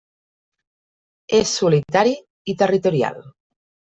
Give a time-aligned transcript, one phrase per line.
[1.39, 2.15] És solitari
[2.53, 3.21] i territorial.